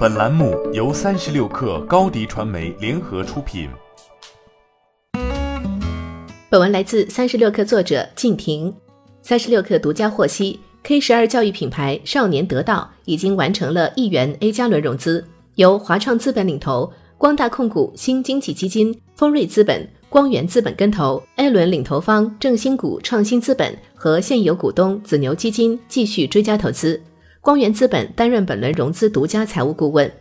[0.00, 3.68] 本栏目由三十六氪高低传媒联合出品。
[6.48, 8.74] 本文来自三十六氪作者静婷。
[9.20, 15.22] 三十六氪独家获悉，K 十二教育品牌少年得道已经完成了亿元 A 加轮融资，
[15.56, 19.86] 由华创资本领投，光大控股、新经济基金、丰瑞资本。
[20.08, 27.00] 光源资本跟投，A 轮领投方正新股创新资本和现有股东紫牛基金继续追加投资。
[27.42, 30.12] 光源资本担任本轮融资独家财务顾问。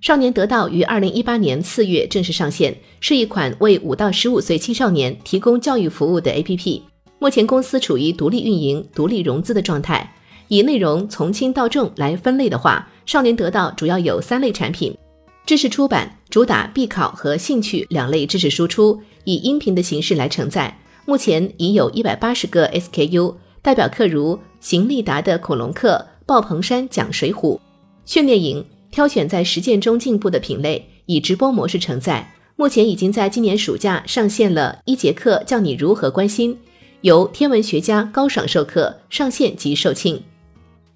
[0.00, 6.80] 少年得到于二零一八年四月正式上线，是一款为五到十五岁青少年提供教育服务的 APP。
[7.18, 10.14] 目前公司处于独立运营、独立融资的状态。
[10.48, 14.96] 以内容从轻到重来分类的话，少年得到主要有三类产品。
[15.44, 20.78] 知识出版主打必考和兴趣两类知识输出，以音频的形式来承载。
[21.04, 27.56] 目前已有一百八十个 SKU，代表课如邢立达的恐龙课、鲍鹏山讲水浒、
[28.04, 32.34] 训练营，挑选在实践中进步的品类，以直播模式承载。
[32.56, 36.58] 目前已经在今年暑假上线了一节课，教你如何关心，
[37.02, 40.20] 由天文学家高爽授课，上线即售罄。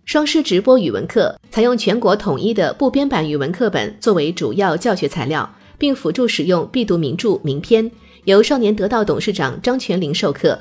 [0.05, 7.89] 双师直播语文课采用全国统一的部编版语文课本作为主要教学材料，并辅助使用必读名著名篇，
[8.25, 10.59] 由少年得到董事长张全林授课，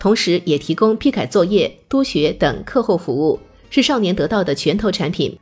[0.00, 3.38] 同时也提供批改作业、督学等课后服务，
[3.70, 5.38] 是少年得到的拳头产品。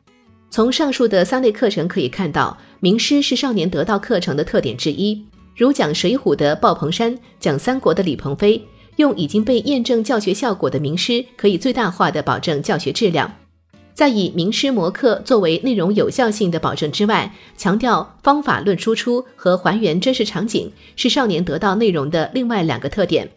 [0.48, 5.24] 从上述的三类课程可以看到，名师是少年得到课程的特点之一，
[5.56, 8.62] 如讲水浒的鲍鹏山，讲三国的李鹏飞，
[8.96, 13.30] 用已经被验证教学效果的名师，可以最大化的保证教学质量。
[13.92, 23.28] 在以名师模课作为内容有效性的保证之外，强调方法论输出和还原真实场景是少年得到内容的另外两个特点。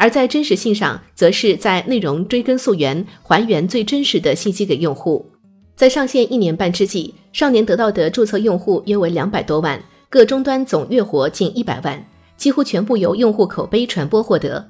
[0.00, 5.30] 而在真实性上，则是在内容追根溯源，还原最真实的信息给用户。
[5.76, 9.78] 在上线一年半之际，少年得到的注册用户约为两百多万，
[10.08, 12.02] 各终端总月活近一百万，
[12.38, 14.66] 几乎全部由用户口碑传播获得。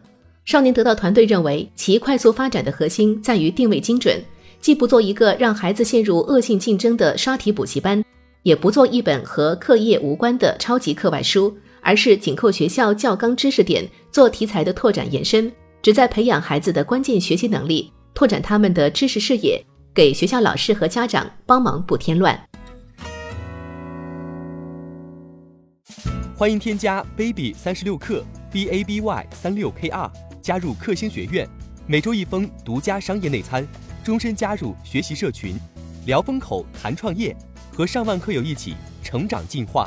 [0.46, 4.20] 少年得到团队认为，其快速发展的核心在于定位精准。
[4.60, 8.04] 既不做一个让孩子陷入恶性竞争的刷题补习班，
[8.42, 15.50] 也不做一本和课业无关的超级课外书，而是紧扣学校教纲知识点做题材的拓展延伸，
[15.82, 19.64] 旨在培养孩子的关键学习能力，拓展他们的知识视野，
[19.94, 22.38] 给学校老师和家长帮忙不添乱。
[26.36, 31.46] 欢迎添加 baby 三十六课 b a b y 三六 k r 加入克星学院，
[31.86, 33.66] 每周一封独家商业内参。
[34.02, 35.54] 终身加入学习社群，
[36.06, 37.36] 聊风口谈创业，
[37.70, 39.86] 和上万课友一起成长进化。